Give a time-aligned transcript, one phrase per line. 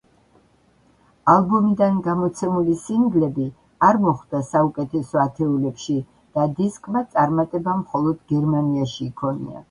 [1.31, 3.43] ალბომიდან გამოცემული სინგლები
[3.87, 5.97] არ მოხვდა საუკეთესო ათეულებში
[6.39, 9.59] და დისკმა წარმატება მხოლოდ გერმანიაში იქონია.